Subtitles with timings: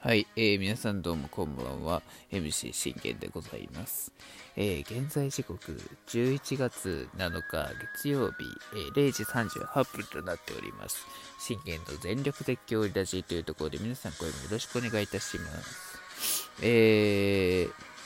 [0.00, 2.02] はい、えー、皆さんどうもこんばんは。
[2.32, 4.10] MC 信玄でございます、
[4.56, 8.34] えー、現在時刻11月7日月曜日、
[8.74, 11.06] えー、0時38分となっております。
[11.38, 16.50] 信玄の全力絶叫ラジというところで皆さん声もよろしくお願いいたします。
[16.62, 17.96] えー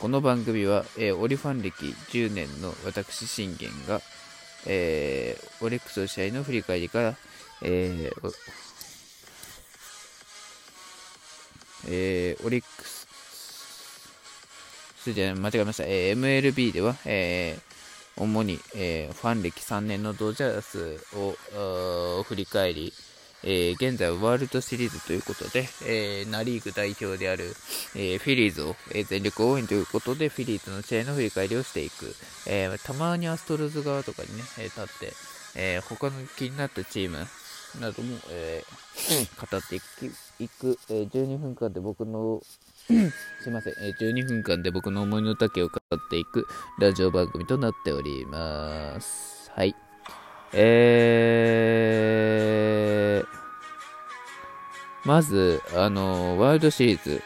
[0.00, 4.00] この番組は、えー、オリファン歴10年の私信玄が、
[4.64, 7.16] えー、オレックスの試合の振り返りから、
[7.62, 8.32] えー
[11.88, 13.06] えー、オリックス、
[14.96, 16.20] すじゃ間違えました、えー、
[16.52, 22.92] MLB では、えー、主に、えー、ファン歴3年のドジャースを振り返り、
[23.42, 27.44] えー、現在はワールドシリーズということで、えー、ナ・リーグ代表である、
[27.96, 32.14] えー、フィリーズを、え全力応援ということで、フィリーズの試合の振り返りをしていく、
[32.46, 35.12] えたまにアストロズ側とかにね、え立って、
[35.54, 37.26] え他の気になったチーム
[37.78, 38.62] なども、え
[39.40, 42.42] 語っていくいく、えー、12分間で僕の
[43.42, 46.46] すいません、えー、12分間で僕の思いの丈を語っていく
[46.78, 49.50] ラジオ番組となっております。
[49.54, 49.76] はい。
[50.52, 53.26] えー、
[55.04, 57.22] まず、あのワールドシリーズ、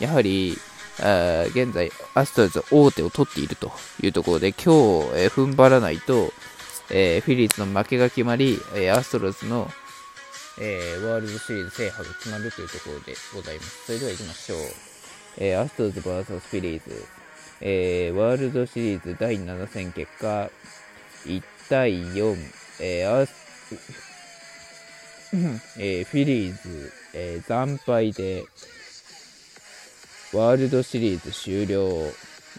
[0.00, 0.58] やはり、
[1.00, 3.72] あ現在、アストロズ大手を取っていると
[4.02, 4.68] いうところで、今日、
[5.14, 6.32] えー、踏ん張らないと、
[6.90, 9.68] えー、フィリーズの負けが決まり、えー、アストロズの
[10.56, 13.86] えー、ワールドシリーズ制覇が決まるというところでございます。
[13.86, 14.58] それでは行きましょう。
[15.38, 17.06] えー、アストロズ VS フィリーズ、
[17.60, 20.48] えー、ワールドシリーズ第7戦結果、
[21.24, 22.36] 1対4、
[22.80, 23.44] えー、アス
[25.80, 28.44] えー、フィリーズ、えー、惨敗で、
[30.32, 32.12] ワールドシリーズ終了。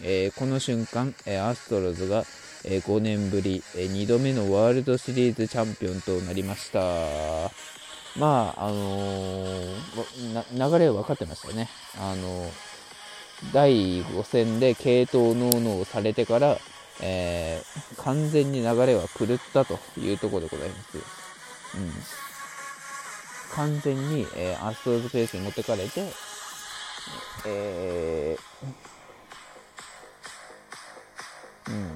[0.03, 2.25] えー、この瞬間、えー、アストロズが、
[2.67, 6.79] え、5年ぶり、え、2度目のワールドシリーズチャンピオンとなりました。
[8.17, 9.61] まあ、あの、
[10.51, 11.69] 流れは分かってましたね。
[11.99, 12.51] あの、
[13.53, 16.57] 第5戦で系統納納されてから、
[17.01, 20.97] えー、完全に流れは狂ったというところでございます。
[20.97, 21.91] うん、
[23.53, 26.09] 完全に、えアストロズペースに持ってかれて、
[27.45, 28.37] え
[31.67, 31.94] うん、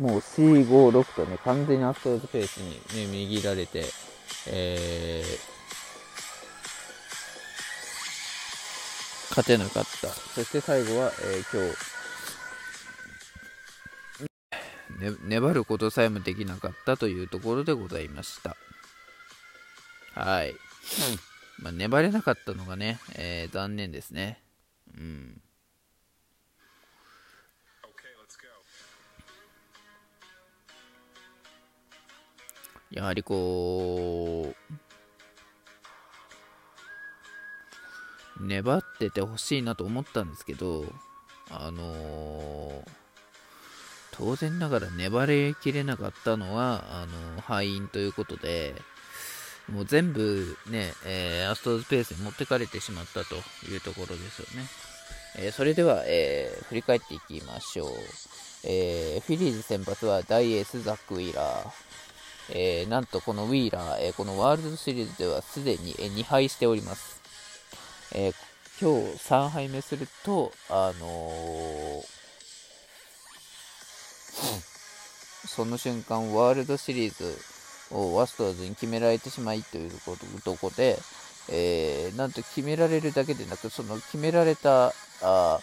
[0.00, 3.84] もう C56 とね、完全にアストロズペースに、ね、握られて、
[4.48, 5.26] えー、
[9.28, 10.08] 勝てなかった。
[10.08, 11.68] そして最後は、えー、
[14.98, 18.56] 今日、ね、粘ることさえもできなかったというところでございました。
[20.14, 20.54] はい。
[21.58, 24.42] まあ、粘れなかったのがね、えー、残念ですね。
[24.96, 25.42] うん。
[32.90, 34.56] やはりこう、
[38.40, 40.84] 粘っててほしいなと思ったんですけど、
[41.50, 42.82] あのー、
[44.12, 48.74] 当然ながら粘りきれなかったのは、あのー、敗因ということで、
[49.68, 53.36] もう全部ね、えー、アストロズペースに持ってかれてしまったと
[53.70, 54.66] いうところですよね。
[55.38, 57.90] えー、それでは、えー、振り返っていきましょう。
[58.64, 61.70] えフィリーズ先発は大エースザック・ウィーラー。
[62.52, 67.20] えー、なんとこのウィーラー、えー、このワールドシリーズではすでに、え、2敗しております。
[68.14, 68.32] え
[68.80, 72.02] 今日3敗目すると、あの
[75.46, 77.36] その瞬間、ワールドシリーズ
[77.94, 79.90] をワストーズに決められてしまいという
[80.44, 80.98] とこで、
[81.50, 85.60] えー、なんと決められるだけでなく、その決められたあ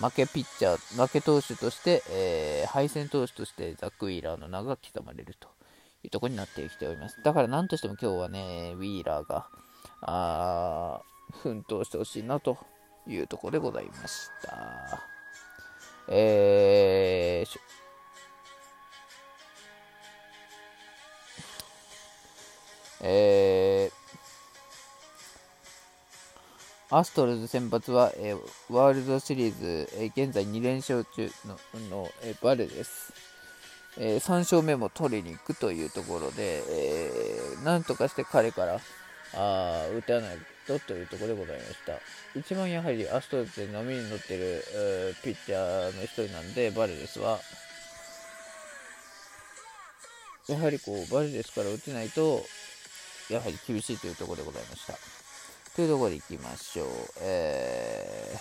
[0.00, 5.48] 負けピッチャー、負け投手として、えー、敗戦投手としてザック・ウィーラーの名が刻まれると。
[6.04, 7.22] いうとこになってきております。
[7.22, 9.46] だから何としても今日はね、ウィーラーが、
[10.00, 12.56] あー奮闘してほしいなと
[13.06, 15.00] いうところでございました。
[16.10, 17.58] えー、
[23.02, 31.58] えー、アストロズ先発は、えー、ワールドシリーズ、えー、現在2連勝中の
[31.90, 33.27] の、えー、バルです。
[33.96, 38.80] えー、3勝目も取りに行くというところで、えー、なんとかして彼から
[39.34, 41.94] あ打たないとというところでございました。
[42.38, 44.62] 一番やはりアストロズで波に乗ってる、
[45.22, 47.40] ピッチャーの一人なんで、バルデスは、
[50.48, 52.44] やはりこう、バルデスから打てないと、
[53.30, 54.94] やはり厳しいというところでございました。
[55.74, 56.86] というところでいきましょう。
[57.20, 58.38] えー、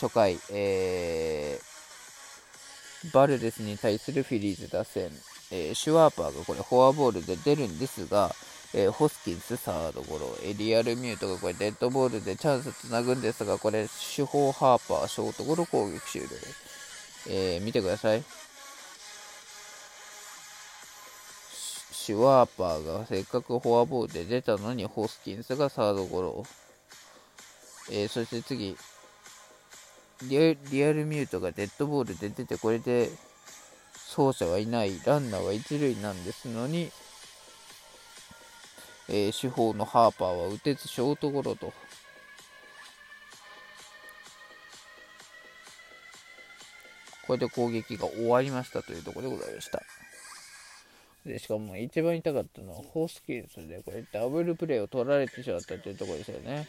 [0.00, 1.75] 初回、えー、
[3.12, 5.10] バルデスに対するフィリーズ打線、
[5.50, 8.34] えー、シュワーパーがこれフォアボールで出るんですが、
[8.74, 16.28] えー、ホスキンスサードゴロ、エリアルミュートがこれデッドボールでチャンスつなぐんですが、これ主砲ハーパー、ショートゴロ攻撃終了。
[17.28, 18.22] えー、見てください。
[21.92, 26.44] シュワーパーがせっかくフォアボールで出たのにホスキンスがサードゴロ。
[27.90, 28.76] えー、そして次
[30.22, 33.10] リアルミュートがデッドボールで出てこれで
[34.16, 36.90] 走者はいないランナーは一塁なんですのに、
[39.08, 41.72] えー、主砲のハーパーは打てずショートゴロと。
[47.26, 49.82] これで攻撃が終わりましたというところでございました。
[51.26, 56.68] で、しかも一番痛かったのはホースキンスで、これダブルプレーを取られてしまったというところですよね。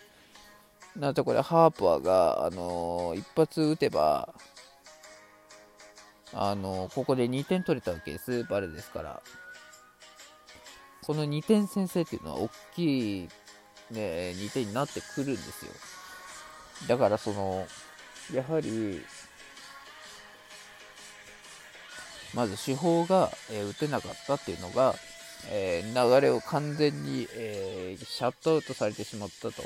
[0.98, 4.34] なんとこれ、ハーパーが、あのー、一発打てば、
[6.34, 9.22] あのー、ここで2点取れたわけです、バルデスから。
[11.04, 13.30] この2点先制っていうのは大きい、
[13.92, 15.72] ね、2点になってくるんですよ。
[16.88, 17.68] だから、その、
[18.34, 19.06] やはり、
[22.34, 24.96] まず主砲が、えー、打てなかったっていうのが、
[25.52, 29.62] えー、流れを完全に、えー、シャットアウトされてしまったと、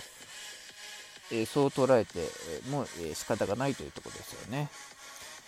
[1.31, 2.19] えそう捉えて
[2.69, 4.69] も、えー、仕方がないというところですよね。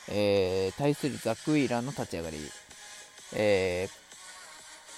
[0.10, 2.38] え対するザック・ウィーラーの立ち上がり、
[3.34, 3.90] え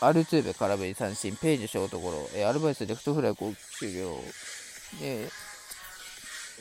[0.01, 4.19] アルツーベ空振り三振、ページショートゴロ、えアルバイスレフトフライ攻撃終了、
[4.99, 5.29] で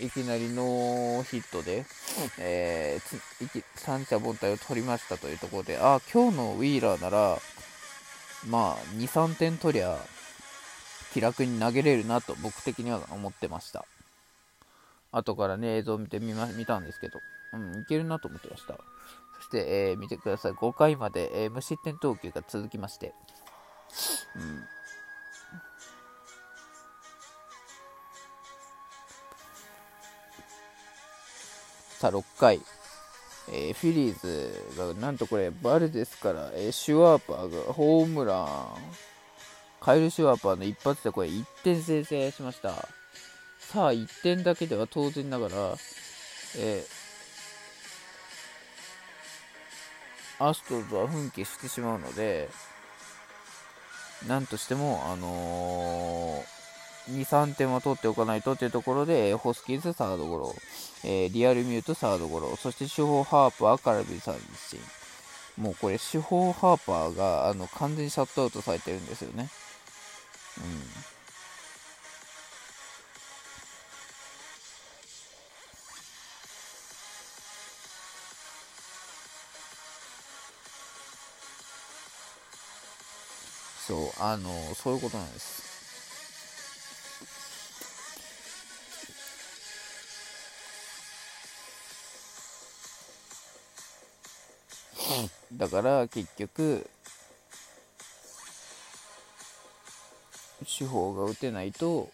[0.01, 1.85] いきなりノーヒットで、
[2.39, 7.39] えー、三者凡退を取りましたというところで、あ、今日のウィーラーなら、
[8.49, 9.99] まあ、2、3点取りゃ、
[11.13, 13.85] 気楽に投げれるなと僕的には思ってました。
[15.15, 17.21] 後からね、映像を見てみま見たんですけど、
[17.53, 18.79] うん、いけるなと思ってました。
[19.37, 20.53] そして、えー、見てください。
[20.53, 23.15] 5回まで、えー、無失点投球が続きまして、
[24.37, 24.65] うん、
[31.99, 32.61] さあ、6回。
[33.47, 38.69] えー、フィリーズが、なんとこれ、バルですから、えー、シュワーパーがホームラン。
[39.85, 42.89] カイル・シュワーパーの一発でこれ1点先制しました。
[43.73, 45.55] さあ、1点だけでは当然ながら、
[46.59, 52.49] えー、アストロズは奮起してしまうので、
[54.29, 56.55] なんとしても、あのー
[57.11, 60.55] 2、3点は取っておかないとというところで、ホスキンスサードゴロ、
[61.05, 64.81] えー、リアルミュートサードゴロ、そして主砲ハーパーカラビ三振。
[65.59, 69.51] もうこれ、主砲ハーパーがあの完全にシャットアウトされてるんですよね。
[70.59, 71.14] うん。
[83.87, 85.75] そう、あの、そういうことなんです。
[95.53, 96.87] だから結局
[100.67, 102.11] 手法が打てないと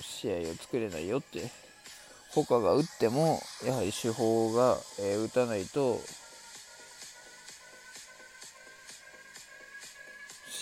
[0.00, 1.50] 試合を作れないよって
[2.30, 6.00] 他が打ってもやはり手法が、え、打たないと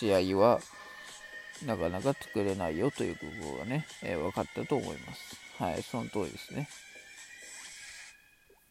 [0.02, 0.61] 試合は
[1.64, 5.37] なかなか作れないよという部分がね、えー、分かったと思います。
[5.59, 6.68] はい、その通りですね。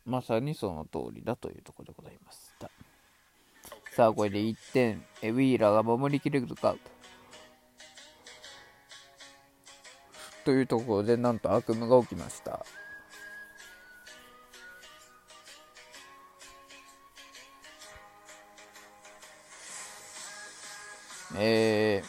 [0.06, 2.70] まさにその通りだというところでございました。
[3.96, 6.76] さあ、これで1点、ウィーラーが守りきれるか。
[10.44, 12.66] というところで、なんと悪夢が起きました。
[21.38, 22.04] え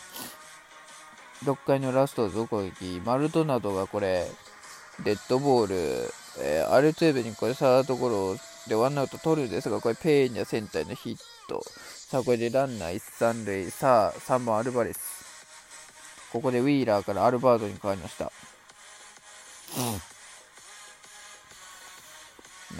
[1.44, 4.26] ー、6回のラスト増攻撃、マルドナドがこれ、
[5.04, 5.74] デッドボール、
[6.40, 8.36] えー、アルツーベにこれサードゴロ
[8.68, 11.16] でワンアウト取るんですが、これペーニャセンターのヒッ
[11.48, 11.62] ト。
[11.66, 13.70] さあ、これでランナー一三塁。
[13.70, 15.22] さあ、3番アルバレス。
[16.32, 18.24] ここでウィーラーからアルバードに変わりました。
[18.24, 20.11] うん、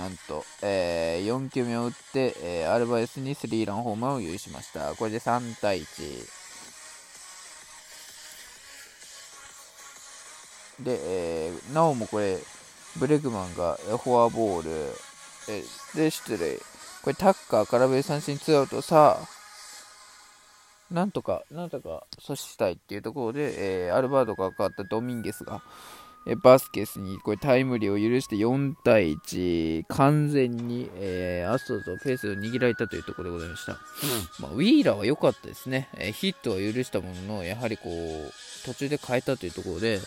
[0.03, 4.97] なんと、えー、4球目を打って、えー、アルバレスにスリーランホームランを許しました。
[4.97, 6.27] これで3対1。
[10.83, 10.99] で、
[11.47, 12.41] えー、なおもこれ、
[12.97, 14.71] ブレグマンがフォアボール、
[15.49, 15.63] え
[15.95, 16.57] で、失礼。
[17.05, 19.29] これタッカー、空振り三振ツーアウト、さあ、
[20.93, 25.63] なんとか、なんとか阻止したいっていうところで、えー、アルバートが変わったドミンゲスが、
[26.41, 33.73] バスケスにこれタイムリーを許して4対1、完全に、えー、アストロズのペースを握られたというところでございました。
[33.73, 33.79] うん、
[34.39, 38.33] まあ、ウィーラーは良かったですね、えー、ヒットは許したものの、やはりこう
[38.65, 40.01] 途中で変えたというところで、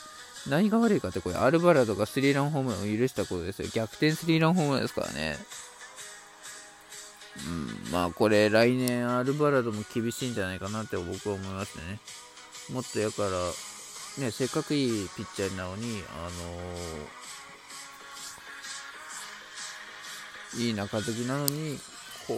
[0.48, 3.68] 何が悪いかって、これアルバラドがスリーランホームランを許したことですよ。
[3.74, 5.38] 逆転スリーランホームランですからね。
[7.48, 12.00] うん、まあこれ来年アルバラドも厳しいんじゃないかなって僕は思いますね。
[12.72, 13.30] もっとやから、
[14.18, 21.78] ね、せっかくいいピッチャーなのに、あのー、いい中継ぎなのに、
[22.28, 22.38] こう、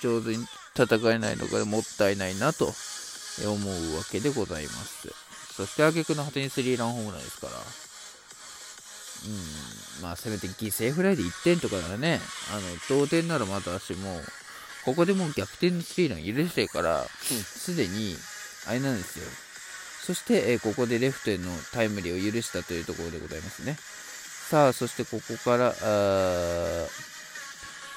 [0.00, 0.44] 上手に
[0.76, 2.76] 戦えないのがもったいないなと思う
[3.96, 5.08] わけでございます。
[5.54, 7.54] そして、挙句の果てにスリーランホームランですから、
[9.26, 12.20] うん、まあ、せめて犠牲フライで1点とかならね、
[12.52, 12.62] あの、
[13.00, 14.20] 同点ならまた私も、
[14.88, 18.16] ここでもう逆転のスリーラン許してるから、す、で、に、
[18.66, 19.26] あれなんですよ。
[20.02, 23.76] そして、えー、ここでレフトへのタイムリーを許したというところでございますね。
[24.48, 25.72] さあ、そしてここから、あ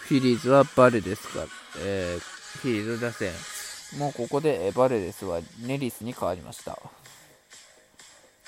[0.02, 1.46] フィリーズはバレですか、
[1.80, 2.20] えー、
[2.60, 3.32] フィリーズ打線。
[3.98, 6.78] もうここで、えバレデスはネリスに変わりました。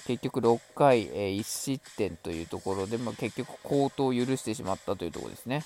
[0.06, 5.64] 結局6回、えー、1失点というところで、まあ、結局好投を許してしまったというところですね。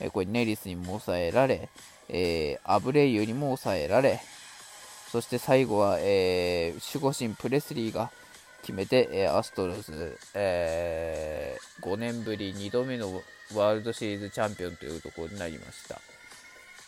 [0.00, 1.68] え、これネリスにも抑えられ、
[2.08, 4.20] えー、アブレイユにも抑えられ、
[5.10, 8.10] そして最後は、えー、守護神プレスリーが
[8.62, 13.22] 決めて、えー、アストロズ、えー、5年ぶり2度目の
[13.54, 16.00] ワールドシリーズチャンピオンというところになりました。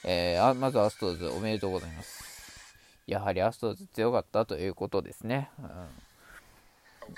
[0.05, 2.77] えー、まずアストロズおめでとうございます。
[3.07, 5.51] やはりアストロズ強かったということですね。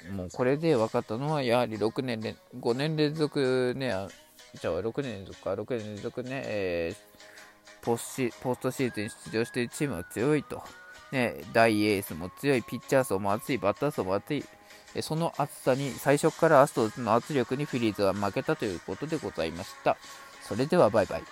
[0.09, 3.93] うん、もうこれで分かったのは、やはり6年、5年連続ね、
[4.55, 7.41] じゃあ6年連続か、6年連続ね、えー
[7.83, 10.63] ポスポストシーズンに出場しているチームは強いと。
[11.13, 14.45] ね、大エースも強い、ピッチャー層も熱い、バッター層も熱い、
[15.01, 19.97] その熱さに最初からアストロズの圧力にフィリーズは負けたということでございました。
[20.43, 21.23] それではバイバイ。